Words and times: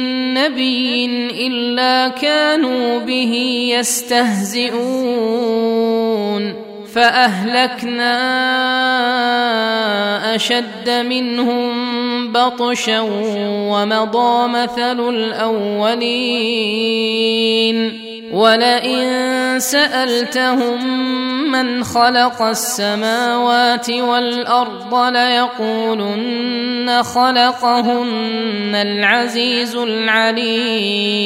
نبي 0.41 1.05
إلا 1.47 2.07
كانوا 2.07 2.99
به 2.99 3.33
يستهزئون. 3.77 4.81
فأهلكنا 6.93 8.15
أشد 10.35 10.89
منهم 10.89 11.71
بطشا 12.33 12.99
ومضى 13.71 14.47
مثل 14.47 15.09
الأولين. 15.09 16.11
ولئن 18.31 19.59
سألتهم 19.59 21.01
من 21.51 21.83
خلق 21.83 22.41
السماوات 22.41 23.89
والأرض 23.89 24.95
ليقولن 25.15 27.03
خلقهن 27.03 28.75
العزيز 28.75 29.75
العليم. 29.75 31.21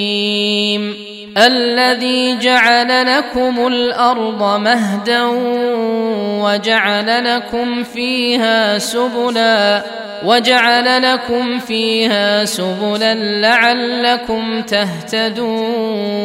الذي 1.38 2.38
جعل 2.38 3.17
لكم 3.17 3.67
الأرض 3.67 4.59
مهدا 4.59 5.23
وجعل 6.44 7.36
لكم 7.36 7.83
فيها 7.83 8.77
سبلا 8.77 9.83
وجعل 10.25 11.14
لكم 11.14 11.59
فيها 11.59 12.45
سبلا 12.45 13.14
لعلكم 13.14 14.61
تهتدون. 14.61 16.16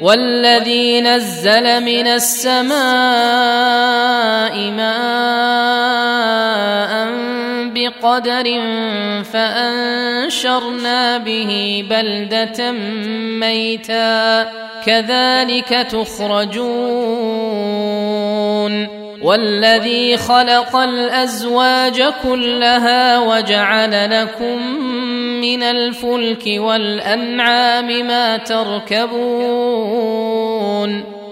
والذي 0.00 1.00
نزل 1.00 1.84
من 1.84 2.06
السماء 2.06 2.76
ماء 4.70 6.16
بقدر 7.76 8.44
فأنشرنا 9.32 11.18
به 11.18 11.84
بلدة 11.90 12.72
ميتا 13.40 14.44
كذلك 14.86 15.68
تخرجون 15.90 16.66
والذي 19.22 20.16
خلق 20.16 20.76
الأزواج 20.76 22.02
كلها 22.22 23.18
وجعل 23.18 24.22
لكم 24.22 24.80
من 25.40 25.62
الفلك 25.62 26.44
والأنعام 26.46 28.06
ما 28.06 28.36
تركبون 28.36 29.86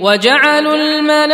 وجعلوا 0.00 0.74
الملائكة 0.74 1.26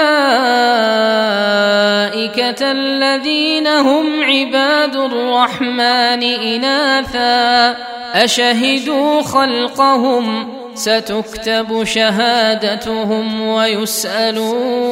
الذين 2.73 3.67
هم 3.67 4.07
عباد 4.25 4.97
الرحمن 4.97 6.23
إناثا. 6.23 7.77
أشهدوا 8.15 9.23
خلقهم؟ 9.23 10.49
ستكتب 10.75 11.85
شهادتهم 11.85 13.41
ويسألون. 13.49 14.87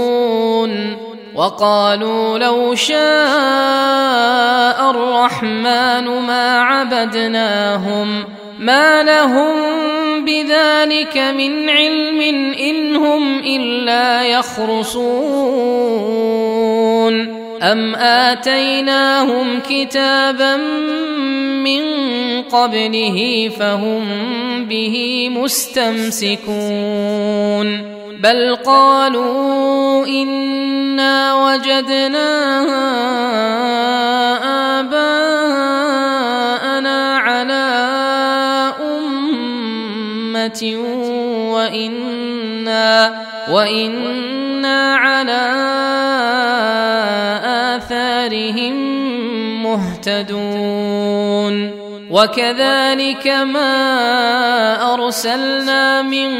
وقالوا 1.35 2.39
لو 2.39 2.75
شاء 2.75 3.01
الرحمن 4.91 6.09
ما 6.09 6.61
عبدناهم 6.61 8.25
ما 8.59 9.03
لهم 9.03 9.55
بذلك 10.25 11.17
من 11.19 11.69
علم 11.69 12.21
إن 12.61 12.97
هم 12.97 13.39
إلا 13.39 14.23
يخرصون. 14.23 15.05
أم 17.63 17.95
آتيناهم 17.95 19.61
كتابا 19.71 20.57
من 21.65 21.83
قبله 22.43 23.51
فهم 23.59 24.05
به 24.65 25.29
مستمسكون. 25.33 26.55
بل 28.23 28.57
قالوا 28.57 30.07
إنا 30.07 31.35
وجدنا 31.45 32.31
امه 40.63 41.53
وإنا 41.53 43.25
وإنا 43.51 44.95
على 44.97 45.45
آثارهم 47.77 48.75
مهتدون. 49.63 51.15
وكذلك 52.15 53.27
ما 53.27 53.75
أرسلنا 54.95 56.03
من 56.03 56.31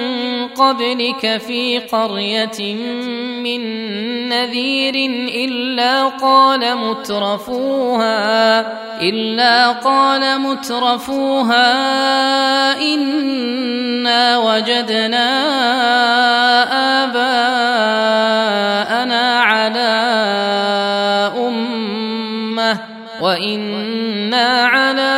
قبلك 0.49 1.37
في 1.47 1.79
قرية 1.79 2.75
من 3.43 3.61
نذير 4.29 4.95
إلا 5.45 6.05
قال 6.05 6.77
مترفوها 6.77 8.61
إلا 9.03 9.71
قال 9.73 10.41
مترفوها 10.41 11.73
أنا 12.95 13.04
وجدنا 14.55 15.29
آباءنا 17.05 18.43
على 19.43 19.95
أمة 21.37 22.79
وإنا 23.21 24.67
على 24.67 25.15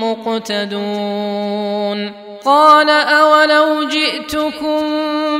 مقتدون. 0.00 2.12
قال 2.44 2.90
أولو 2.90 3.88
جئتكم 3.88 4.82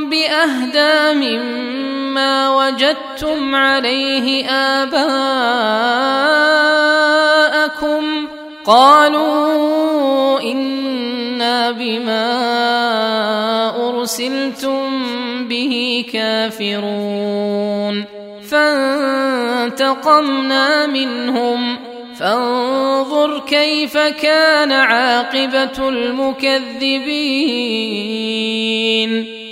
بأهدى 0.09 1.13
مما 1.13 2.49
وجدتم 2.49 3.55
عليه 3.55 4.49
آباءكم 4.49 6.56
قالوا 8.67 10.41
إنا 10.41 11.71
بما 11.71 12.27
أرسلتم 13.89 14.83
به 15.47 16.05
كافرون. 16.13 18.05
فانتقمنا 18.51 20.87
منهم. 20.87 21.77
فانظر 22.19 23.39
كيف 23.39 23.97
كان 23.97 24.71
عاقبة 24.71 25.89
المكذبين. 25.89 26.97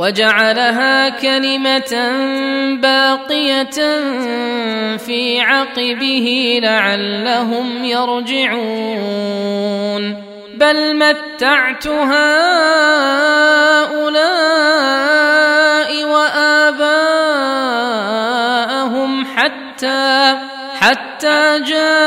وجعلها 0.00 1.08
كلمة 1.08 1.92
باقية 2.82 3.78
في 4.96 5.40
عقبه 5.40 6.60
لعلهم 6.62 7.84
يرجعون. 7.84 9.24
بل 10.54 10.96
متعت 10.96 11.86
هؤلاء 11.86 12.30
وآباءهم 16.04 16.90
حتى 19.36 20.38
حتى 20.80 21.60
جاءهم 21.66 22.00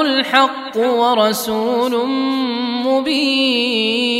الحق 0.00 0.76
ورسول 0.76 2.06
مبين. 2.84 4.19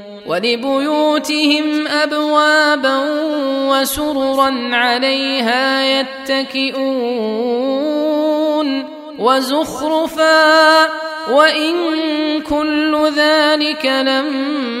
ولبيوتهم 0.31 1.87
ابوابا 1.87 2.97
وسررا 3.69 4.69
عليها 4.73 5.83
يتكئون 5.99 6.91
وزخرفا 9.19 10.89
وإن 11.31 11.73
كل 12.41 13.11
ذلك 13.15 13.85
لما 13.85 14.80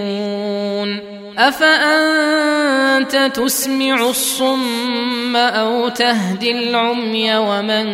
افانت 1.38 3.32
تسمع 3.36 4.10
الصم 4.10 5.36
أو 5.36 5.90
تهدي 5.90 6.52
العمي 6.52 7.36
ومن 7.36 7.86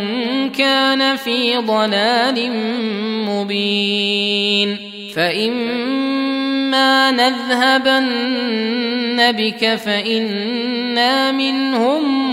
كان 0.50 1.16
في 1.16 1.58
ضلال 1.58 2.52
مبين 3.26 4.78
فاما 5.16 7.12
نذهبن 7.12 8.38
بك 9.32 9.76
فانا 9.76 11.32
منهم 11.32 12.27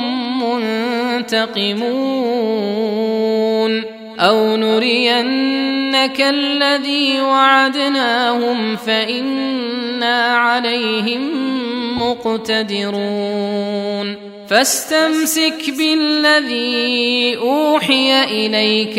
منتقمون 1.25 1.85
أو 4.21 4.57
نرينك 4.57 6.21
الذي 6.21 7.21
وعدناهم 7.21 8.77
فإنا 8.77 10.37
عليهم 10.37 11.31
مقتدرون 11.99 13.05
فاستمسك 14.49 15.71
بالذي 15.79 17.37
أوحي 17.37 18.25
إليك 18.25 18.99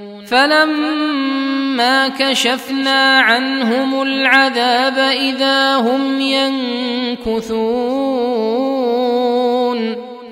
فلما 0.31 2.07
كشفنا 2.07 3.19
عنهم 3.19 4.01
العذاب 4.01 4.97
اذا 4.97 5.75
هم 5.75 6.21
ينكثون 6.21 7.71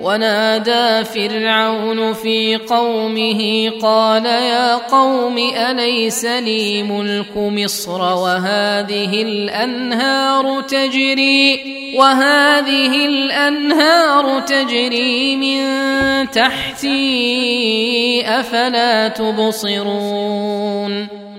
ونادى 0.00 1.04
فرعون 1.04 2.12
في 2.12 2.56
قومه 2.56 3.70
قال 3.82 4.26
يا 4.26 4.74
قوم 4.74 5.38
أليس 5.38 6.24
لي 6.24 6.82
ملك 6.82 7.36
مصر 7.36 8.00
وهذه 8.00 9.22
الأنهار 9.22 10.60
تجري 10.60 11.60
وهذه 11.96 13.06
الأنهار 13.06 14.40
تجري 14.40 15.36
من 15.36 15.60
تحتي 16.30 18.22
أفلا 18.26 19.08
تبصرون 19.08 20.60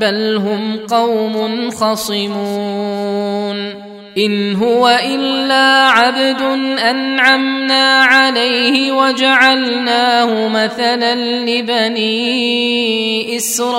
بل 0.00 0.36
هم 0.36 0.76
قوم 0.88 1.70
خصمون 1.70 3.26
إن 4.18 4.56
هو 4.56 4.98
إلا 5.04 5.88
عبد 5.88 6.40
أنعمنا 6.90 8.02
عليه 8.02 8.92
وجعلناه 8.92 10.48
مثلا 10.48 11.14
لبني 11.44 12.16
إسرائيل 13.36 13.76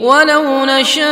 ولو 0.00 0.64
نشاء 0.64 1.04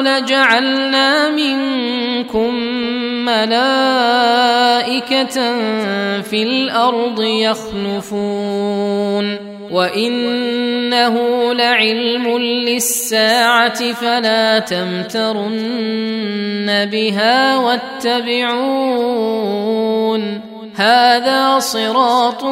لجعلنا 0.00 1.30
منكم 1.30 2.54
ملائكة 3.24 3.64
في 6.20 6.42
الأرض 6.42 7.22
يخلفون. 7.22 8.74
وإنه 9.70 11.14
لعلم 11.54 12.38
للساعة 12.38 13.92
فلا 13.92 14.58
تمترن 14.58 15.88
بها 16.92 17.58
واتبعون. 17.58 18.54
هذا 20.74 21.58
صراط 21.58 22.44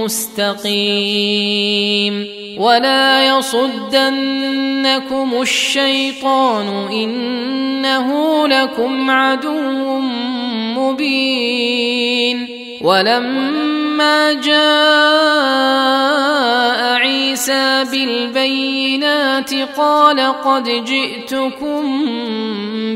مستقيم. 0.00 2.41
ولا 2.58 3.26
يصدنكم 3.38 5.32
الشيطان 5.42 6.68
انه 6.92 8.48
لكم 8.48 9.10
عدو 9.10 9.98
مبين 10.76 12.48
ولما 12.82 14.32
جاء 14.32 14.62
عيسى 16.94 17.84
بالبينات 17.92 19.54
قال 19.76 20.20
قد 20.20 20.84
جئتكم 20.84 22.04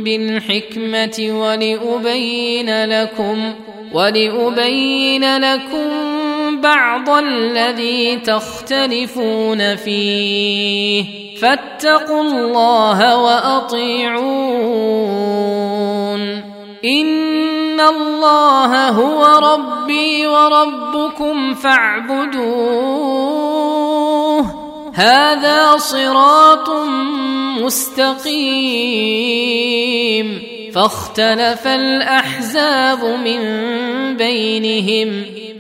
بالحكمه 0.05 1.29
ولابين 1.31 2.85
لكم 2.85 3.53
ولأبين 3.93 5.37
لكم 5.37 6.06
بعض 6.61 7.11
الذي 7.11 8.17
تختلفون 8.17 9.77
فيه 9.77 11.05
فاتقوا 11.41 12.23
الله 12.23 13.19
وأطيعون 13.23 14.37
إن 16.85 17.37
ان 17.77 17.81
الله 17.81 18.89
هو 18.89 19.25
ربي 19.53 20.27
وربكم 20.27 21.55
فاعبدوه 21.55 22.47
هذا 24.95 25.77
صراط 25.77 26.71
مستقيم 27.61 28.37
فاختلف 30.75 31.67
الأحزاب 31.67 33.05
من 33.05 33.41
بينهم 34.17 35.25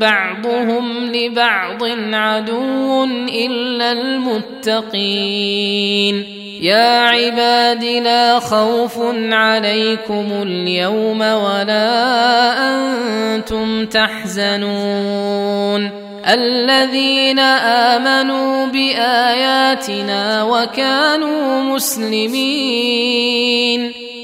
بعضهم 0.00 1.12
لبعض 1.12 1.84
عدو 2.12 3.04
إلا 3.04 3.92
المتقين. 3.92 5.60
يا 6.60 7.00
عباد 7.00 7.84
لا 7.84 8.38
خوف 8.38 8.98
عليكم 9.32 10.26
اليوم 10.42 11.20
ولا 11.20 11.88
أنتم 12.74 13.86
تحزنون. 13.86 15.30
الذين 16.28 17.38
آمنوا 17.38 18.66
بآياتنا 18.66 20.42
وكانوا 20.42 21.62
مسلمين. 21.62 23.20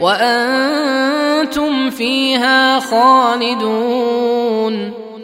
وأنتم 0.00 1.90
فيها 1.90 2.80
خالدون 2.80 4.26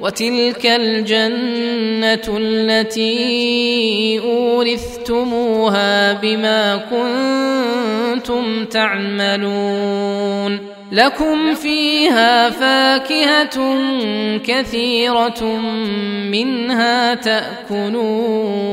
وتلك 0.01 0.67
الجنة 0.67 2.37
التي 2.39 4.21
أورثتموها 4.25 6.13
بما 6.13 6.77
كنتم 6.77 8.65
تعملون 8.65 10.59
لكم 10.93 11.55
فيها 11.55 12.51
فاكهة 12.51 13.79
كثيرة 14.39 15.45
منها 16.31 17.15
تأكلون 17.15 18.73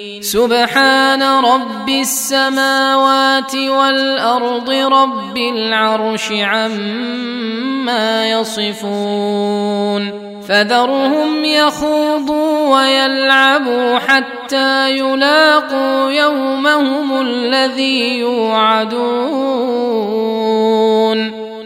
سبحان 0.19 1.23
رب 1.23 1.89
السماوات 1.89 3.55
والأرض 3.55 4.69
رب 4.69 5.37
العرش 5.37 6.31
عما 6.31 8.31
يصفون. 8.31 10.31
فذرهم 10.47 11.45
يخوضوا 11.45 12.77
ويلعبوا 12.77 13.99
حتى 13.99 14.97
يلاقوا 14.97 16.11
يومهم 16.11 17.21
الذي 17.21 18.19
يوعدون. 18.19 19.71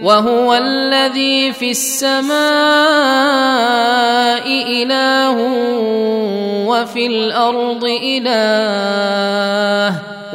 وهو 0.05 0.53
الذي 0.53 1.53
في 1.53 1.71
السماء 1.71 2.35
إله 4.45 5.37
وفي 6.69 7.07
الأرض 7.07 7.85
إله. 7.85 9.35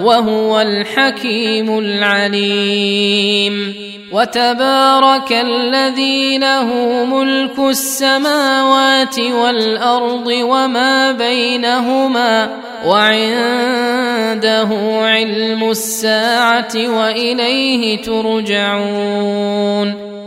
وهو 0.05 0.61
الحكيم 0.61 1.79
العليم. 1.79 3.75
وتبارك 4.13 5.33
الذي 5.33 6.39
له 6.39 6.65
ملك 7.05 7.59
السماوات 7.59 9.19
والأرض 9.19 10.27
وما 10.27 11.13
بينهما 11.13 12.51
وعنده 12.87 14.69
علم 15.03 15.71
الساعة 15.71 16.73
وإليه 16.75 18.03
ترجعون. 18.03 20.10